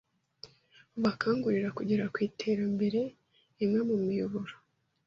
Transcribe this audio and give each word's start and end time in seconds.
bubakangurira 0.93 1.69
kugera 1.77 2.03
ku 2.13 2.17
iterambere. 2.27 2.99
Imwe 3.63 3.79
mu 3.89 3.95
miyoboro 4.05 4.53